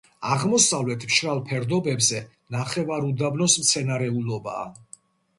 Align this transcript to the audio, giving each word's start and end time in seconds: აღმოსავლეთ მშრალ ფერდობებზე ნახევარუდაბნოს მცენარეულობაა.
აღმოსავლეთ 0.35 1.03
მშრალ 1.09 1.41
ფერდობებზე 1.49 2.21
ნახევარუდაბნოს 2.55 3.57
მცენარეულობაა. 3.65 4.65